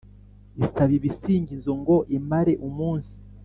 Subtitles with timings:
[0.65, 3.13] isaba ibisingizo ngo imare umunsi.